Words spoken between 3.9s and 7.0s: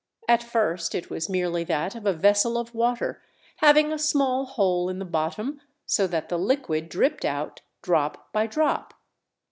a small hole in the bottom, so that the liquid